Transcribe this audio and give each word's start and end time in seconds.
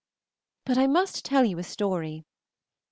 But 0.65 0.79
I 0.79 0.87
must 0.87 1.23
tell 1.23 1.45
you 1.45 1.59
a 1.59 1.63
story. 1.63 2.25